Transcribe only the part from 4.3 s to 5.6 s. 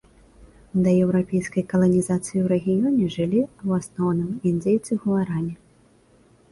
індзейцы гуарані.